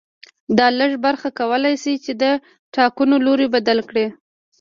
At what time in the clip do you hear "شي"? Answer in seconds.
1.83-1.93